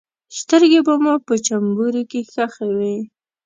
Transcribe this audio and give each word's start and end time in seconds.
سترګې 0.39 0.79
به 0.87 0.95
مو 1.03 1.13
په 1.25 1.33
جمبوري 1.45 2.03
کې 2.11 2.21
ښخې 2.31 2.67
وې. 2.77 2.95